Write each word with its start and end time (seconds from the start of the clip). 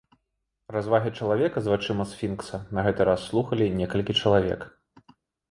Развагі 0.75 1.11
чалавека 1.19 1.57
з 1.67 1.71
вачыма 1.73 2.07
сфінкса 2.13 2.61
на 2.79 2.87
гэты 2.89 3.01
раз 3.11 3.27
слухалі 3.29 3.69
некалькі 3.83 4.19
чалавек. 4.21 4.69